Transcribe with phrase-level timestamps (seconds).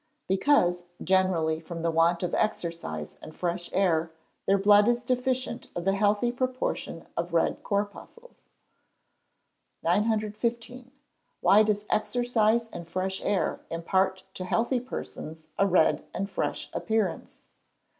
[0.27, 4.11] _Because, generally from the want of exercise and fresh air,
[4.47, 8.43] their blood is deficient of the healthy proportion of red corpuscles.
[9.83, 10.91] 915.
[11.43, 17.43] _Why does exercise and fresh air impart to healthy persons a red and fresh appearance?